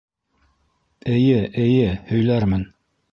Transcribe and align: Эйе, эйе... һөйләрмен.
Эйе, 1.17 1.37
эйе... 1.65 1.91
һөйләрмен. 2.09 2.65